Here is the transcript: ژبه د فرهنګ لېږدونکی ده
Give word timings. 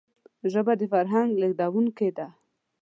ژبه 0.51 0.73
د 0.79 0.81
فرهنګ 0.91 1.29
لېږدونکی 1.41 2.09
ده 2.17 2.27